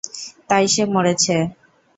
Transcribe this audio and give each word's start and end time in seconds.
তাই 0.49 0.65
সে 0.73 0.83
মরেছে। 0.93 1.35